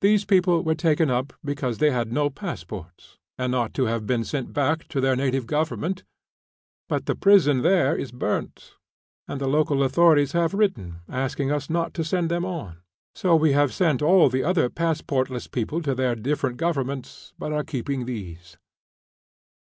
"These 0.00 0.24
people 0.24 0.64
were 0.64 0.74
taken 0.74 1.08
up 1.08 1.34
because 1.44 1.78
they 1.78 1.92
had 1.92 2.12
no 2.12 2.28
passports, 2.30 3.20
and 3.38 3.54
ought 3.54 3.72
to 3.74 3.84
have 3.84 4.08
been 4.08 4.24
sent 4.24 4.52
back 4.52 4.88
to 4.88 5.00
their 5.00 5.14
native 5.14 5.46
government; 5.46 6.02
but 6.88 7.06
the 7.06 7.14
prison 7.14 7.62
there 7.62 7.94
is 7.94 8.10
burnt, 8.10 8.74
and 9.28 9.40
the 9.40 9.46
local 9.46 9.84
authorities 9.84 10.32
have 10.32 10.52
written, 10.52 10.96
asking 11.08 11.52
us 11.52 11.70
not 11.70 11.94
to 11.94 12.02
send 12.02 12.28
them 12.28 12.44
on. 12.44 12.78
So 13.14 13.36
we 13.36 13.52
have 13.52 13.72
sent 13.72 14.02
all 14.02 14.28
the 14.28 14.42
other 14.42 14.68
passportless 14.68 15.46
people 15.48 15.80
to 15.82 15.94
their 15.94 16.16
different 16.16 16.56
governments, 16.56 17.32
but 17.38 17.52
are 17.52 17.62
keeping 17.62 18.04
these." 18.04 18.56